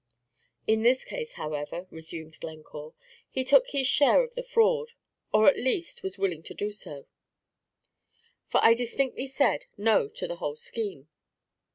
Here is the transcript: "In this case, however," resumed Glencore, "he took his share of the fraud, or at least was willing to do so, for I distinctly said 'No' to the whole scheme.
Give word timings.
"In 0.65 0.81
this 0.81 1.05
case, 1.05 1.33
however," 1.33 1.85
resumed 1.91 2.39
Glencore, 2.39 2.95
"he 3.29 3.43
took 3.43 3.67
his 3.67 3.85
share 3.85 4.23
of 4.23 4.33
the 4.33 4.41
fraud, 4.41 4.93
or 5.31 5.47
at 5.47 5.57
least 5.57 6.01
was 6.01 6.17
willing 6.17 6.41
to 6.41 6.55
do 6.55 6.71
so, 6.71 7.05
for 8.47 8.59
I 8.63 8.73
distinctly 8.73 9.27
said 9.27 9.67
'No' 9.77 10.07
to 10.07 10.27
the 10.27 10.37
whole 10.37 10.55
scheme. 10.55 11.07